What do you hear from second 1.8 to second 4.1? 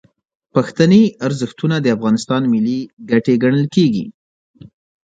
د افغانستان ملي ګټې ګڼل کیږي.